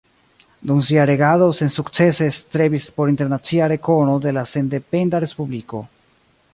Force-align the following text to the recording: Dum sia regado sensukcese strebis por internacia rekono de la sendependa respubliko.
Dum 0.69 0.79
sia 0.87 1.03
regado 1.09 1.49
sensukcese 1.57 2.31
strebis 2.39 2.89
por 2.97 3.13
internacia 3.13 3.69
rekono 3.75 4.19
de 4.27 4.35
la 4.39 4.47
sendependa 4.55 5.25
respubliko. 5.27 5.89